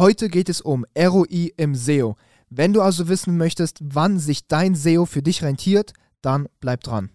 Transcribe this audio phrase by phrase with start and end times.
[0.00, 2.16] Heute geht es um ROI im SEO.
[2.48, 5.92] Wenn du also wissen möchtest, wann sich dein SEO für dich rentiert,
[6.22, 7.10] dann bleib dran.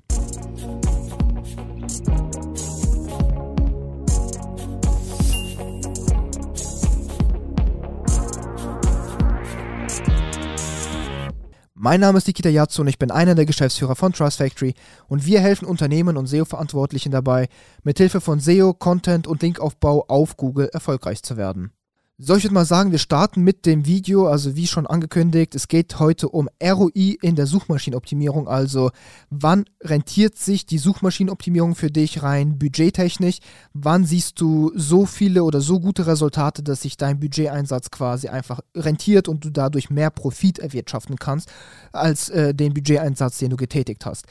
[11.74, 14.76] Mein Name ist Nikita Yatsu und ich bin einer der Geschäftsführer von Trust Factory
[15.08, 17.50] und wir helfen Unternehmen und SEO-Verantwortlichen dabei,
[17.82, 21.72] mithilfe von SEO, Content und Linkaufbau auf Google erfolgreich zu werden.
[22.18, 25.68] Soll ich jetzt mal sagen, wir starten mit dem Video, also wie schon angekündigt, es
[25.68, 28.92] geht heute um ROI in der Suchmaschinenoptimierung, also
[29.30, 33.40] wann rentiert sich die Suchmaschinenoptimierung für dich rein budgettechnisch,
[33.74, 38.62] wann siehst du so viele oder so gute Resultate, dass sich dein Budgeteinsatz quasi einfach
[38.74, 41.52] rentiert und du dadurch mehr Profit erwirtschaften kannst,
[41.92, 44.26] als äh, den Budgeteinsatz, den du getätigt hast.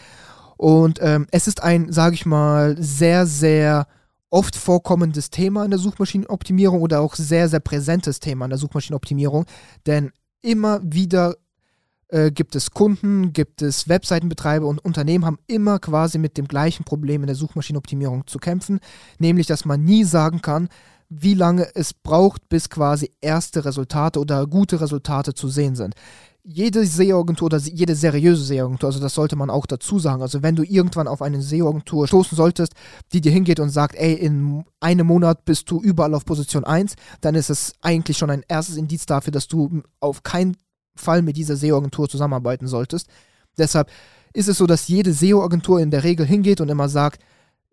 [0.56, 3.86] Und ähm, es ist ein, sage ich mal, sehr, sehr
[4.34, 9.46] oft vorkommendes Thema in der Suchmaschinenoptimierung oder auch sehr, sehr präsentes Thema in der Suchmaschinenoptimierung,
[9.86, 10.10] denn
[10.42, 11.36] immer wieder
[12.08, 16.82] äh, gibt es Kunden, gibt es Webseitenbetreiber und Unternehmen haben immer quasi mit dem gleichen
[16.82, 18.80] Problem in der Suchmaschinenoptimierung zu kämpfen,
[19.20, 20.68] nämlich dass man nie sagen kann,
[21.08, 25.94] wie lange es braucht, bis quasi erste Resultate oder gute Resultate zu sehen sind
[26.46, 30.20] jede SEO-Agentur oder jede seriöse SEO-Agentur, also das sollte man auch dazu sagen.
[30.20, 32.74] Also wenn du irgendwann auf eine SEO-Agentur stoßen solltest,
[33.12, 36.96] die dir hingeht und sagt, ey, in einem Monat bist du überall auf Position 1,
[37.22, 40.56] dann ist es eigentlich schon ein erstes Indiz dafür, dass du auf keinen
[40.94, 43.08] Fall mit dieser SEO-Agentur zusammenarbeiten solltest.
[43.56, 43.90] Deshalb
[44.34, 47.22] ist es so, dass jede SEO-Agentur in der Regel hingeht und immer sagt,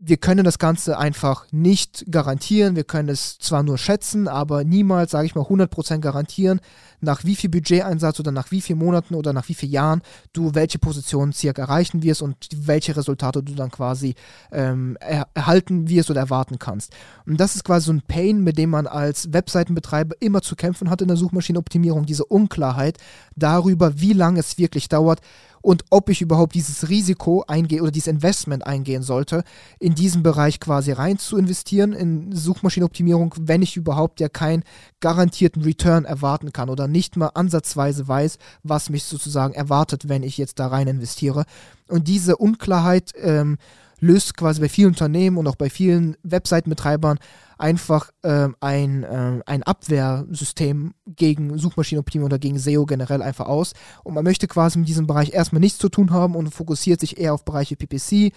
[0.03, 2.75] wir können das Ganze einfach nicht garantieren.
[2.75, 6.59] Wir können es zwar nur schätzen, aber niemals, sage ich mal, 100% garantieren,
[7.01, 10.01] nach wie viel Budgeteinsatz oder nach wie vielen Monaten oder nach wie vielen Jahren
[10.33, 14.15] du welche Position circa erreichen wirst und welche Resultate du dann quasi
[14.51, 16.93] ähm, er erhalten wirst oder erwarten kannst.
[17.27, 20.89] Und das ist quasi so ein Pain, mit dem man als Webseitenbetreiber immer zu kämpfen
[20.89, 22.97] hat in der Suchmaschinenoptimierung, diese Unklarheit
[23.35, 25.21] darüber, wie lange es wirklich dauert,
[25.61, 29.43] und ob ich überhaupt dieses Risiko eingehe oder dieses Investment eingehen sollte,
[29.79, 34.63] in diesen Bereich quasi rein zu investieren in Suchmaschinenoptimierung, wenn ich überhaupt ja keinen
[34.99, 40.37] garantierten Return erwarten kann oder nicht mal ansatzweise weiß, was mich sozusagen erwartet, wenn ich
[40.37, 41.45] jetzt da rein investiere.
[41.87, 43.57] Und diese Unklarheit ähm,
[44.01, 47.19] löst quasi bei vielen Unternehmen und auch bei vielen Webseitenbetreibern
[47.61, 53.73] einfach ähm, ein, äh, ein Abwehrsystem gegen Suchmaschinenoptimierung oder gegen SEO generell einfach aus.
[54.03, 57.19] Und man möchte quasi mit diesem Bereich erstmal nichts zu tun haben und fokussiert sich
[57.19, 58.33] eher auf Bereiche PPC,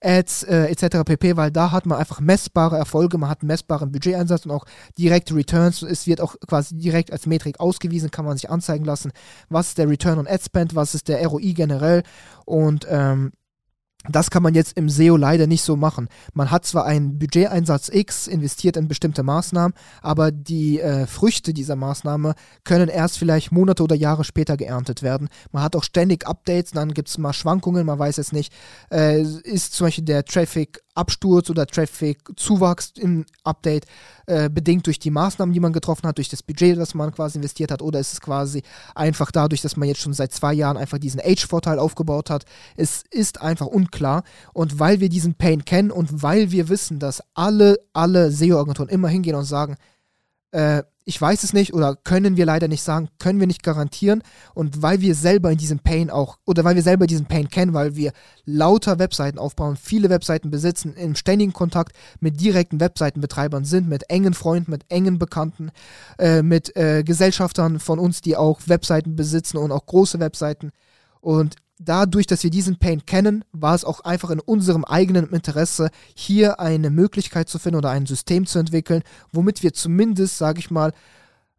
[0.00, 0.98] Ads äh, etc.
[1.04, 4.64] pp, weil da hat man einfach messbare Erfolge, man hat einen messbaren Budgeteinsatz und auch
[4.96, 5.82] direkte Returns.
[5.82, 9.10] Es wird auch quasi direkt als Metrik ausgewiesen, kann man sich anzeigen lassen,
[9.48, 12.04] was ist der Return on Ad Spend, was ist der ROI generell
[12.44, 13.32] und ähm,
[14.10, 16.08] das kann man jetzt im SEO leider nicht so machen.
[16.34, 21.76] Man hat zwar einen Budgeteinsatz X, investiert in bestimmte Maßnahmen, aber die äh, Früchte dieser
[21.76, 25.28] Maßnahme können erst vielleicht Monate oder Jahre später geerntet werden.
[25.52, 28.52] Man hat auch ständig Updates, dann gibt es mal Schwankungen, man weiß es nicht.
[28.90, 33.86] Äh, ist zum Beispiel der Traffic Absturz oder Traffic-Zuwachs im Update
[34.26, 37.38] äh, bedingt durch die Maßnahmen, die man getroffen hat, durch das Budget, das man quasi
[37.38, 38.62] investiert hat, oder ist es quasi
[38.94, 42.44] einfach dadurch, dass man jetzt schon seit zwei Jahren einfach diesen Age-Vorteil aufgebaut hat?
[42.76, 44.24] Es ist einfach unklar.
[44.52, 49.08] Und weil wir diesen Pain kennen und weil wir wissen, dass alle, alle SEO-Agenturen immer
[49.08, 49.76] hingehen und sagen,
[50.52, 54.22] äh, ich weiß es nicht oder können wir leider nicht sagen, können wir nicht garantieren.
[54.52, 57.72] Und weil wir selber in diesem Pain auch, oder weil wir selber diesen Pain kennen,
[57.72, 58.12] weil wir
[58.44, 64.34] lauter Webseiten aufbauen, viele Webseiten besitzen, im ständigen Kontakt mit direkten Webseitenbetreibern sind, mit engen
[64.34, 65.70] Freunden, mit engen Bekannten,
[66.18, 70.72] äh, mit äh, Gesellschaftern von uns, die auch Webseiten besitzen und auch große Webseiten.
[71.20, 75.90] Und dadurch, dass wir diesen Pain kennen, war es auch einfach in unserem eigenen Interesse,
[76.14, 79.02] hier eine Möglichkeit zu finden oder ein System zu entwickeln,
[79.32, 80.92] womit wir zumindest, sage ich mal,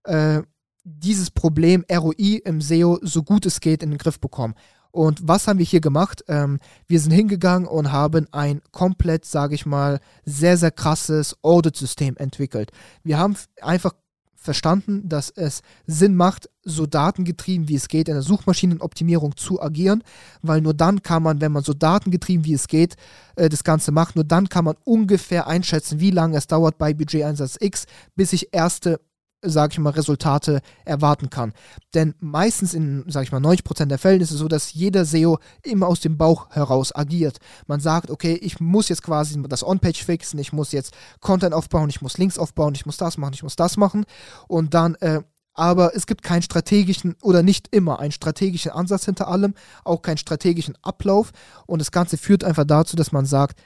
[0.03, 0.41] äh,
[0.83, 4.55] dieses Problem ROI im SEO so gut es geht in den Griff bekommen.
[4.91, 6.23] Und was haben wir hier gemacht?
[6.27, 12.17] Ähm, wir sind hingegangen und haben ein komplett, sage ich mal, sehr, sehr krasses Audit-System
[12.17, 12.71] entwickelt.
[13.03, 13.93] Wir haben einfach
[14.39, 20.03] verstanden, dass es Sinn macht, so datengetrieben wie es geht in der Suchmaschinenoptimierung zu agieren,
[20.41, 22.95] weil nur dann kann man, wenn man so datengetrieben wie es geht,
[23.35, 26.93] äh, das Ganze macht, nur dann kann man ungefähr einschätzen, wie lange es dauert bei
[26.93, 27.85] Budgeteinsatz X,
[28.15, 28.99] bis ich erste
[29.41, 31.53] sage ich mal, Resultate erwarten kann.
[31.93, 35.39] Denn meistens in, sage ich mal, 90% der Fällen ist es so, dass jeder SEO
[35.63, 37.39] immer aus dem Bauch heraus agiert.
[37.67, 41.89] Man sagt, okay, ich muss jetzt quasi das On-Page fixen, ich muss jetzt Content aufbauen,
[41.89, 44.05] ich muss Links aufbauen, ich muss das machen, ich muss das machen.
[44.47, 45.21] Und dann äh,
[45.59, 50.17] aber es gibt keinen strategischen oder nicht immer einen strategischen Ansatz hinter allem, auch keinen
[50.17, 51.31] strategischen Ablauf
[51.65, 53.59] und das Ganze führt einfach dazu, dass man sagt,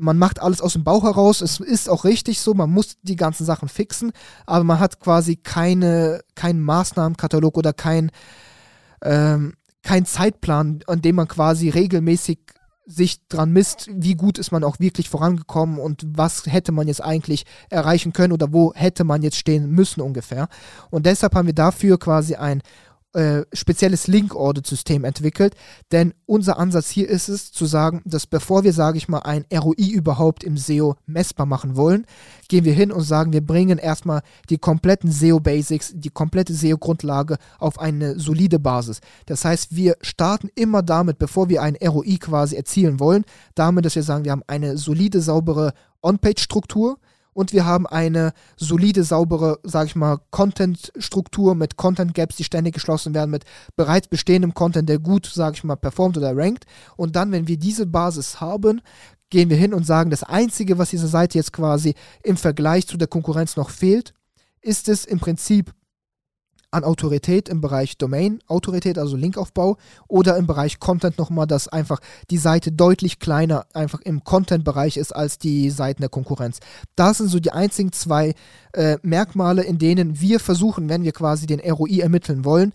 [0.00, 1.40] man macht alles aus dem Bauch heraus.
[1.40, 4.12] Es ist auch richtig so, man muss die ganzen Sachen fixen,
[4.46, 8.10] aber man hat quasi keine, keinen Maßnahmenkatalog oder kein,
[9.02, 12.38] ähm, kein Zeitplan, an dem man quasi regelmäßig
[12.86, 17.02] sich dran misst, wie gut ist man auch wirklich vorangekommen und was hätte man jetzt
[17.02, 20.48] eigentlich erreichen können oder wo hätte man jetzt stehen müssen ungefähr.
[20.90, 22.62] Und deshalb haben wir dafür quasi ein
[23.12, 25.54] äh, spezielles Link-Audit-System entwickelt,
[25.90, 29.44] denn unser Ansatz hier ist es zu sagen, dass bevor wir, sage ich mal, ein
[29.52, 32.06] ROI überhaupt im SEO messbar machen wollen,
[32.48, 37.80] gehen wir hin und sagen, wir bringen erstmal die kompletten SEO-Basics, die komplette SEO-Grundlage auf
[37.80, 39.00] eine solide Basis.
[39.26, 43.24] Das heißt, wir starten immer damit, bevor wir ein ROI quasi erzielen wollen,
[43.54, 45.72] damit, dass wir sagen, wir haben eine solide, saubere
[46.02, 46.98] On-Page-Struktur,
[47.32, 53.14] und wir haben eine solide, saubere, sage ich mal, Content-Struktur mit Content-Gaps, die ständig geschlossen
[53.14, 53.44] werden, mit
[53.76, 56.64] bereits bestehendem Content, der gut, sage ich mal, performt oder rankt.
[56.96, 58.80] Und dann, wenn wir diese Basis haben,
[59.30, 62.96] gehen wir hin und sagen, das Einzige, was dieser Seite jetzt quasi im Vergleich zu
[62.96, 64.12] der Konkurrenz noch fehlt,
[64.60, 65.72] ist es im Prinzip
[66.70, 69.76] an Autorität im Bereich Domain-Autorität, also Linkaufbau,
[70.08, 72.00] oder im Bereich Content nochmal, dass einfach
[72.30, 76.60] die Seite deutlich kleiner einfach im Content-Bereich ist als die Seiten der Konkurrenz.
[76.96, 78.34] Das sind so die einzigen zwei
[78.72, 82.72] äh, Merkmale, in denen wir versuchen, wenn wir quasi den ROI ermitteln wollen,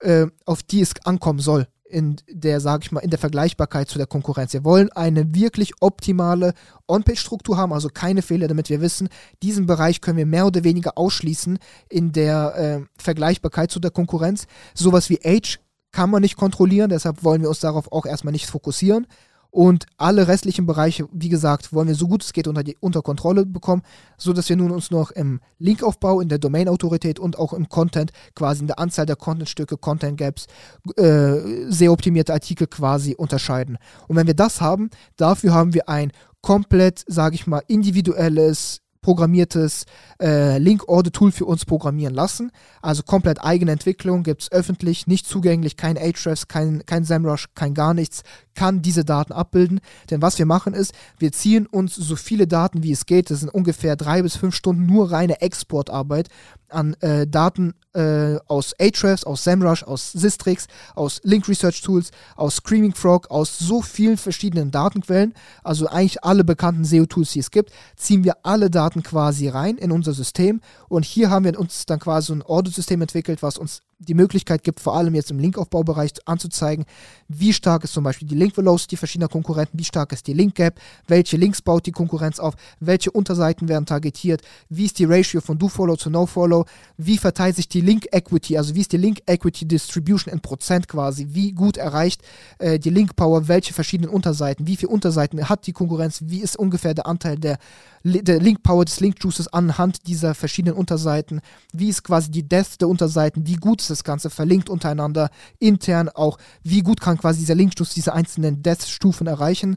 [0.00, 3.98] äh, auf die es ankommen soll in der, sage ich mal, in der Vergleichbarkeit zu
[3.98, 4.52] der Konkurrenz.
[4.52, 6.54] Wir wollen eine wirklich optimale
[6.88, 9.08] On-Page-Struktur haben, also keine Fehler, damit wir wissen,
[9.42, 11.58] diesen Bereich können wir mehr oder weniger ausschließen
[11.88, 14.46] in der äh, Vergleichbarkeit zu der Konkurrenz.
[14.74, 15.60] Sowas wie Age
[15.92, 19.06] kann man nicht kontrollieren, deshalb wollen wir uns darauf auch erstmal nicht fokussieren.
[19.54, 23.02] Und alle restlichen Bereiche, wie gesagt, wollen wir so gut es geht unter, die, unter
[23.02, 23.82] Kontrolle bekommen,
[24.18, 28.62] sodass wir nun uns noch im Linkaufbau, in der Domain-Autorität und auch im Content, quasi
[28.62, 30.48] in der Anzahl der Content-Stücke, Content-Gaps,
[30.96, 33.78] äh, sehr optimierte Artikel quasi unterscheiden.
[34.08, 36.10] Und wenn wir das haben, dafür haben wir ein
[36.42, 39.84] komplett, sage ich mal, individuelles programmiertes
[40.18, 42.50] äh, Link-Order-Tool für uns programmieren lassen.
[42.80, 47.74] Also komplett eigene Entwicklung, gibt es öffentlich, nicht zugänglich, kein Ahrefs, kein, kein SEMrush, kein
[47.74, 48.22] gar nichts,
[48.54, 49.80] kann diese Daten abbilden.
[50.10, 53.40] Denn was wir machen ist, wir ziehen uns so viele Daten wie es geht, das
[53.40, 56.28] sind ungefähr drei bis fünf Stunden nur reine Exportarbeit
[56.74, 62.56] an äh, Daten äh, aus Ahrefs, aus SEMrush, aus Sistrix, aus Link Research Tools, aus
[62.56, 67.70] Screaming Frog, aus so vielen verschiedenen Datenquellen, also eigentlich alle bekannten SEO-Tools, die es gibt,
[67.96, 70.60] ziehen wir alle Daten quasi rein in unser System.
[70.88, 74.80] Und hier haben wir uns dann quasi ein Audit-System entwickelt, was uns die Möglichkeit gibt,
[74.80, 76.84] vor allem jetzt im Linkaufbaubereich anzuzeigen,
[77.28, 80.54] wie stark ist zum Beispiel die Link Velocity verschiedener Konkurrenten, wie stark ist die Link
[80.54, 85.40] Gap, welche Links baut die Konkurrenz auf, welche Unterseiten werden targetiert, wie ist die Ratio
[85.40, 86.64] von Do-Follow zu No-Follow,
[86.96, 90.88] wie verteilt sich die Link Equity, also wie ist die Link Equity Distribution in Prozent
[90.88, 92.22] quasi, wie gut erreicht
[92.58, 96.56] äh, die Link Power welche verschiedenen Unterseiten, wie viele Unterseiten hat die Konkurrenz, wie ist
[96.56, 97.58] ungefähr der Anteil der,
[98.04, 101.40] der Link Power des Link Juices anhand dieser verschiedenen Unterseiten,
[101.72, 106.08] wie ist quasi die Death der Unterseiten, wie gut ist das Ganze verlinkt untereinander, intern
[106.08, 109.76] auch, wie gut kann quasi dieser Linkstuß diese einzelnen Death-Stufen erreichen.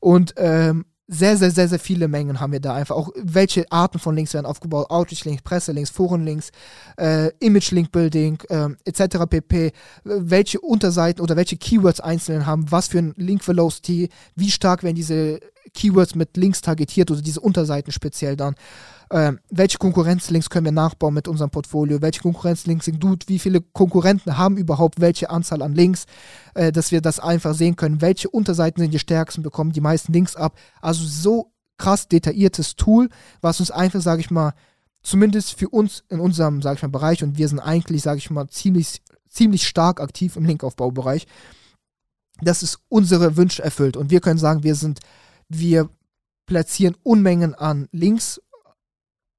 [0.00, 2.94] Und ähm, sehr, sehr, sehr, sehr viele Mengen haben wir da einfach.
[2.94, 4.90] Auch welche Arten von Links werden aufgebaut.
[4.90, 6.52] Outreach-Links, Presselinks, Forenlinks,
[6.96, 9.26] äh, Image-Link-Building, äh, etc.
[9.28, 9.72] pp.
[10.04, 15.40] Welche Unterseiten oder welche Keywords einzeln haben, was für ein Link-Velocity, wie stark werden diese
[15.74, 18.54] Keywords mit Links targetiert oder diese Unterseiten speziell dann.
[19.10, 23.60] Äh, welche Konkurrenzlinks können wir nachbauen mit unserem Portfolio, welche Konkurrenzlinks sind gut, wie viele
[23.60, 26.06] Konkurrenten haben überhaupt welche Anzahl an Links,
[26.54, 30.12] äh, dass wir das einfach sehen können, welche Unterseiten sind die stärksten, bekommen die meisten
[30.12, 30.56] Links ab.
[30.80, 33.08] Also so krass detailliertes Tool,
[33.40, 34.54] was uns einfach, sage ich mal,
[35.02, 38.30] zumindest für uns in unserem, sage ich mal, Bereich und wir sind eigentlich, sage ich
[38.30, 41.26] mal, ziemlich, ziemlich stark aktiv im Linkaufbaubereich,
[42.42, 43.96] dass es unsere Wünsche erfüllt.
[43.96, 45.00] Und wir können sagen, wir sind,
[45.50, 45.90] wir
[46.46, 48.40] platzieren Unmengen an Links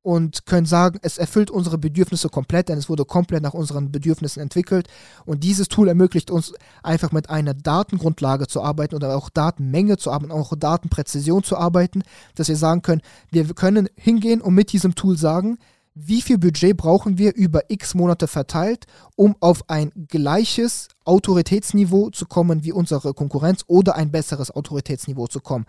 [0.04, 4.42] und können sagen, es erfüllt unsere Bedürfnisse komplett, denn es wurde komplett nach unseren Bedürfnissen
[4.42, 4.88] entwickelt.
[5.26, 10.12] Und dieses Tool ermöglicht uns einfach mit einer Datengrundlage zu arbeiten oder auch Datenmenge zu
[10.12, 12.04] arbeiten, auch Datenpräzision zu arbeiten,
[12.36, 15.60] dass wir sagen können, wir können hingehen und mit diesem Tool sagen,
[15.94, 22.26] wie viel Budget brauchen wir über x Monate verteilt, um auf ein gleiches Autoritätsniveau zu
[22.26, 25.66] kommen wie unsere Konkurrenz oder ein besseres Autoritätsniveau zu kommen.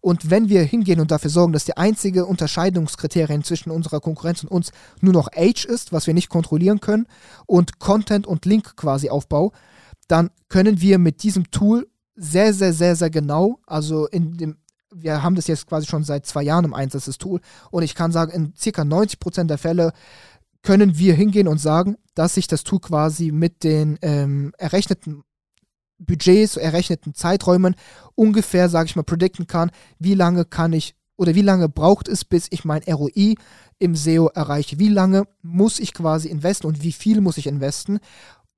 [0.00, 4.50] Und wenn wir hingehen und dafür sorgen, dass die einzige Unterscheidungskriterien zwischen unserer Konkurrenz und
[4.50, 7.06] uns nur noch Age ist, was wir nicht kontrollieren können,
[7.46, 9.52] und Content und Link quasi Aufbau,
[10.06, 14.56] dann können wir mit diesem Tool sehr, sehr, sehr, sehr genau, also in dem
[14.94, 17.40] wir haben das jetzt quasi schon seit zwei Jahren im Einsatz, das Tool.
[17.70, 19.92] Und ich kann sagen, in circa 90% der Fälle
[20.62, 25.22] können wir hingehen und sagen, dass sich das Tool quasi mit den ähm, errechneten
[25.98, 27.74] Budgets, errechneten Zeiträumen
[28.14, 32.24] ungefähr, sage ich mal, predikten kann, wie lange kann ich oder wie lange braucht es,
[32.24, 33.36] bis ich mein ROI
[33.78, 34.78] im SEO erreiche?
[34.78, 38.00] Wie lange muss ich quasi investen und wie viel muss ich investen?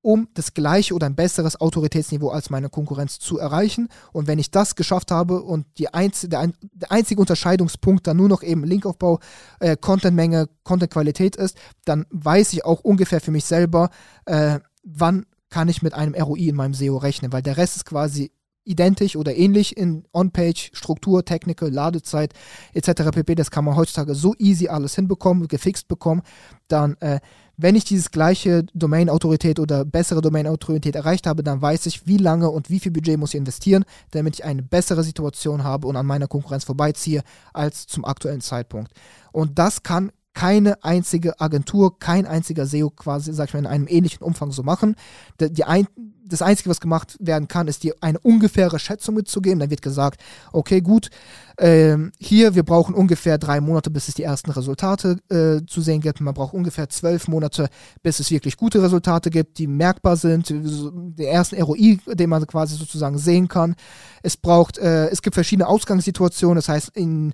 [0.07, 3.89] Um das gleiche oder ein besseres Autoritätsniveau als meine Konkurrenz zu erreichen.
[4.13, 8.15] Und wenn ich das geschafft habe und die einz der, ein der einzige Unterscheidungspunkt dann
[8.15, 9.19] nur noch eben Linkaufbau,
[9.59, 13.89] äh, Contentmenge, Contentqualität ist, dann weiß ich auch ungefähr für mich selber,
[14.23, 17.85] äh, wann kann ich mit einem ROI in meinem SEO rechnen, weil der Rest ist
[17.85, 18.31] quasi
[18.67, 22.33] identisch oder ähnlich in On-Page, Struktur, Technical, Ladezeit
[22.73, 23.11] etc.
[23.11, 23.35] pp.
[23.35, 26.21] Das kann man heutzutage so easy alles hinbekommen, gefixt bekommen.
[26.67, 27.19] Dann äh,
[27.57, 32.51] wenn ich dieses gleiche Domain-Autorität oder bessere Domain-Autorität erreicht habe, dann weiß ich, wie lange
[32.51, 36.05] und wie viel Budget muss ich investieren, damit ich eine bessere Situation habe und an
[36.05, 38.91] meiner Konkurrenz vorbeiziehe als zum aktuellen Zeitpunkt.
[39.31, 43.87] Und das kann keine einzige Agentur, kein einziger SEO quasi, sag ich mal, in einem
[43.87, 44.95] ähnlichen Umfang so machen.
[45.41, 45.87] Die, ein,
[46.27, 49.59] das Einzige, was gemacht werden kann, ist die eine ungefähre Schätzung mitzugeben.
[49.59, 51.09] Dann wird gesagt, okay, gut,
[51.57, 56.01] äh, hier, wir brauchen ungefähr drei Monate, bis es die ersten Resultate äh, zu sehen
[56.01, 56.21] gibt.
[56.21, 57.67] Man braucht ungefähr zwölf Monate,
[58.03, 62.75] bis es wirklich gute Resultate gibt, die merkbar sind, den ersten ROI, den man quasi
[62.75, 63.75] sozusagen sehen kann.
[64.21, 67.33] Es braucht, äh, es gibt verschiedene Ausgangssituationen, das heißt, in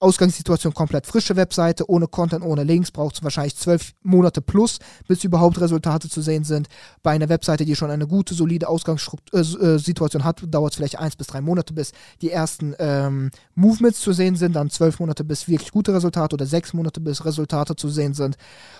[0.00, 5.24] Ausgangssituation komplett frische Webseite, ohne Content, ohne Links, braucht es wahrscheinlich zwölf Monate plus, bis
[5.24, 6.68] überhaupt Resultate zu sehen sind.
[7.02, 11.16] Bei einer Webseite, die schon eine gute, solide Ausgangssituation äh, hat, dauert es vielleicht eins
[11.16, 15.48] bis drei Monate, bis die ersten ähm, Movements zu sehen sind, dann zwölf Monate, bis
[15.48, 18.36] wirklich gute Resultate oder sechs Monate, bis Resultate zu sehen sind.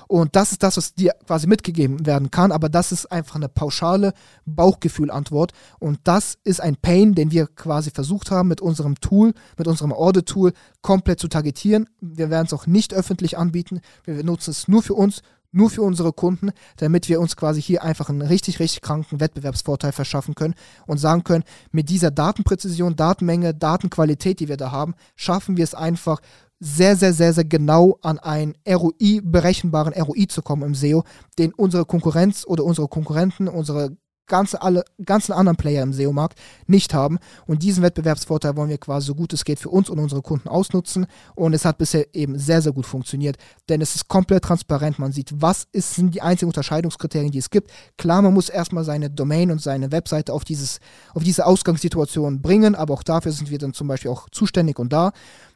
[0.09, 3.49] Und das ist das, was dir quasi mitgegeben werden kann, aber das ist einfach eine
[3.49, 4.13] pauschale
[4.47, 5.53] Bauchgefühl-Antwort.
[5.79, 9.93] Und das ist ein Pain, den wir quasi versucht haben mit unserem Tool, mit unserem
[9.93, 10.53] Audit-Tool
[10.83, 11.89] komplett zu targetieren.
[12.01, 13.81] Wir werden es auch nicht öffentlich anbieten.
[14.05, 17.85] Wir nutzen es nur für uns, nur für unsere Kunden, damit wir uns quasi hier
[17.85, 20.55] einfach einen richtig, richtig kranken Wettbewerbsvorteil verschaffen können
[20.87, 25.75] und sagen können, mit dieser Datenpräzision, Datenmenge, Datenqualität, die wir da haben, schaffen wir es
[25.75, 26.21] einfach,
[26.61, 31.05] sehr, sehr, sehr, sehr genau an einen ROI, berechenbaren ROI zu kommen im SEO,
[31.39, 33.97] den unsere Konkurrenz oder unsere Konkurrenten, unsere
[34.27, 37.19] ganze, alle, ganzen anderen Player im SEO-Markt nicht haben.
[37.47, 40.49] Und diesen Wettbewerbsvorteil wollen wir quasi so gut es geht für uns und unsere Kunden
[40.49, 41.07] ausnutzen.
[41.35, 43.37] Und es hat bisher eben sehr, sehr gut funktioniert,
[43.69, 44.99] denn es ist komplett transparent.
[44.99, 47.71] Man sieht, was ist, sind die einzigen Unterscheidungskriterien, die es gibt.
[47.97, 50.81] Klar, man muss erstmal seine Domain und seine Webseite auf, dieses,
[51.13, 54.93] auf diese Ausgangssituation bringen, aber auch dafür sind wir dann zum Beispiel auch zuständig und
[54.93, 55.13] da.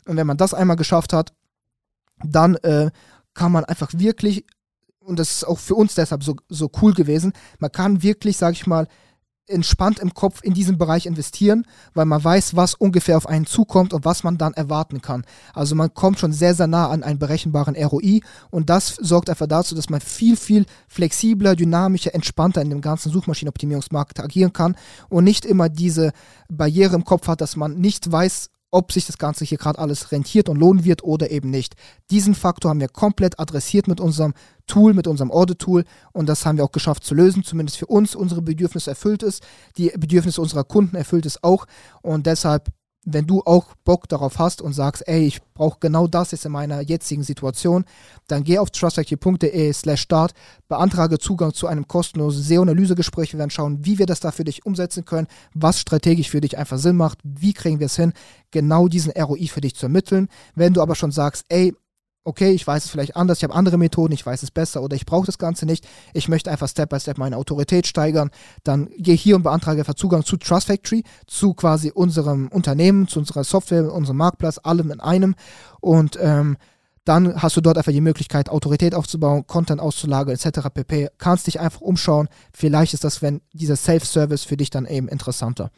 [0.07, 1.33] Und wenn man das einmal geschafft hat,
[2.25, 2.91] dann äh,
[3.35, 4.45] kann man einfach wirklich
[5.09, 8.53] und das ist auch für uns deshalb so, so cool gewesen, man kann wirklich, sag
[8.53, 8.87] ich mal,
[9.49, 13.95] entspannt im Kopf in diesen Bereich investieren, weil man weiß, was ungefähr auf einen zukommt
[13.95, 15.25] und was man dann erwarten kann.
[15.55, 19.47] Also man kommt schon sehr, sehr nah an einen berechenbaren ROI und das sorgt einfach
[19.47, 24.77] dazu, dass man viel, viel flexibler, dynamischer, entspannter in dem ganzen Suchmaschinenoptimierungsmarkt agieren kann
[25.09, 26.13] und nicht immer diese
[26.51, 30.13] Barriere im Kopf hat, dass man nicht weiß, ob sich das Ganze hier gerade alles
[30.13, 31.75] rentiert und lohnen wird oder eben nicht.
[32.11, 34.35] Diesen Faktor haben wir komplett adressiert mit unserem
[34.67, 38.15] Tool, mit unserem Audit-Tool und das haben wir auch geschafft zu lösen, zumindest für uns
[38.15, 39.43] unsere Bedürfnisse erfüllt ist,
[39.79, 41.67] die Bedürfnisse unserer Kunden erfüllt es auch
[42.03, 42.71] und deshalb
[43.13, 46.53] wenn du auch Bock darauf hast und sagst, ey, ich brauche genau das jetzt in
[46.53, 47.85] meiner jetzigen Situation,
[48.27, 50.33] dann geh auf trustfactory.de slash start,
[50.69, 53.33] beantrage Zugang zu einem kostenlosen SEO-Analysegespräch.
[53.33, 56.59] Wir werden schauen, wie wir das da für dich umsetzen können, was strategisch für dich
[56.59, 58.13] einfach Sinn macht, wie kriegen wir es hin,
[58.51, 60.29] genau diesen ROI für dich zu ermitteln.
[60.55, 61.75] Wenn du aber schon sagst, ey,
[62.25, 64.97] okay, ich weiß es vielleicht anders, ich habe andere Methoden, ich weiß es besser oder
[64.97, 68.31] ich brauche das Ganze nicht, ich möchte einfach Step by Step meine Autorität steigern,
[68.65, 73.45] dann gehe hier und beantrage Zugang zu Trust Factory, zu quasi unserem Unternehmen, zu unserer
[73.45, 75.35] Software, unserem Marktplatz, allem in einem
[75.81, 76.57] und ähm,
[77.09, 80.69] dann hast du dort einfach die Möglichkeit, Autorität aufzubauen, Content auszulagern, etc.
[80.73, 81.09] pp.
[81.17, 82.29] Kannst dich einfach umschauen.
[82.53, 85.71] Vielleicht ist das, wenn dieser Self-Service für dich dann eben interessanter.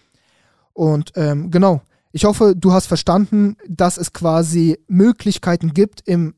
[0.72, 1.82] Und ähm, genau,
[2.12, 6.34] ich hoffe, du hast verstanden, dass es quasi Möglichkeiten gibt, im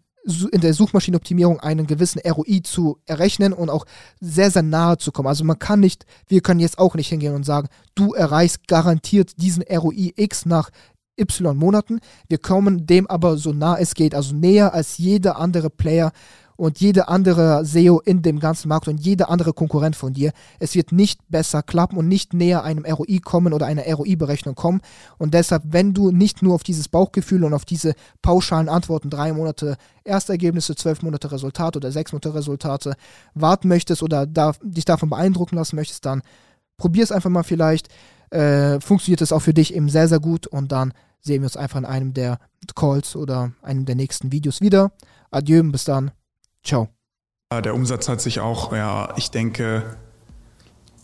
[0.53, 3.87] in der Suchmaschinenoptimierung einen gewissen ROI zu errechnen und auch
[4.21, 5.27] sehr, sehr nahe zu kommen.
[5.27, 9.33] Also man kann nicht, wir können jetzt auch nicht hingehen und sagen, du erreichst garantiert
[9.43, 10.71] diesen ROI X nach
[11.19, 11.99] Y Monaten.
[12.29, 16.13] Wir kommen dem aber so nah es geht, also näher als jeder andere Player
[16.57, 20.33] und jede andere SEO in dem ganzen Markt und jeder andere Konkurrent von dir.
[20.59, 24.81] Es wird nicht besser klappen und nicht näher einem ROI kommen oder einer ROI-Berechnung kommen.
[25.19, 29.33] Und deshalb, wenn du nicht nur auf dieses Bauchgefühl und auf diese pauschalen Antworten, drei
[29.33, 32.95] Monate Erstergebnisse, zwölf Monate Resultate oder sechs Monate Resultate
[33.35, 36.23] warten möchtest oder da, dich davon beeindrucken lassen möchtest, dann
[36.77, 37.89] probier es einfach mal vielleicht.
[38.31, 41.57] Äh, funktioniert es auch für dich eben sehr, sehr gut und dann sehen wir uns
[41.57, 42.39] einfach in einem der
[42.75, 44.93] Calls oder einem der nächsten Videos wieder.
[45.31, 46.13] Adieu, bis dann.
[46.65, 46.89] Ciao.
[47.53, 49.97] Der Umsatz hat sich auch, ja, ich denke,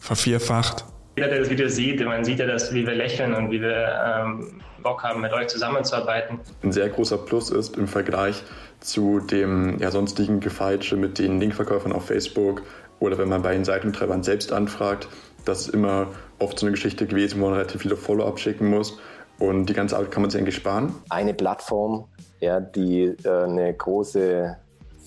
[0.00, 0.86] vervierfacht
[1.16, 4.24] Jeder, der das Video sieht, man sieht ja, dass, wie wir lächeln und wie wir
[4.24, 6.40] ähm, Bock haben, mit euch zusammenzuarbeiten.
[6.62, 8.42] Ein sehr großer Plus ist im Vergleich
[8.80, 12.62] zu dem ja, sonstigen Gefeitsche mit den Linkverkäufern auf Facebook
[13.00, 15.08] oder wenn man bei den Seitentreibern selbst anfragt,
[15.44, 16.06] das ist immer
[16.38, 18.98] oft so eine Geschichte gewesen, wo man relativ viele Follow-up schicken muss.
[19.38, 20.94] Und die ganze Arbeit kann man sich eigentlich sparen.
[21.10, 22.06] Eine Plattform,
[22.40, 24.56] ja, die äh, eine große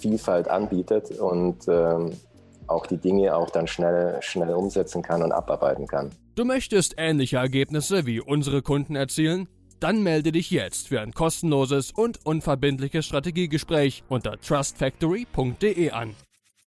[0.02, 2.12] Vielfalt anbietet und ähm,
[2.68, 6.12] auch die Dinge auch dann schnell, schnell umsetzen kann und abarbeiten kann.
[6.36, 9.48] Du möchtest ähnliche Ergebnisse wie unsere Kunden erzielen?
[9.80, 16.16] Dann melde dich jetzt für ein kostenloses und unverbindliches Strategiegespräch unter trustfactory.de an.